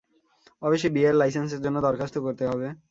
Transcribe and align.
অবশ্যি 0.61 0.87
বিয়ের 0.89 1.15
লাইসেন্সের 1.15 1.61
জন্যে 1.61 1.79
দরখাস্ত 1.81 2.15
করতে 2.17 2.43
হবে। 2.47 2.67